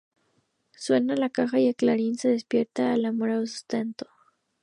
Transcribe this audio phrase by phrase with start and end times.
[0.75, 4.09] Suena la caja y el clarín y se despierta el Amor asustado.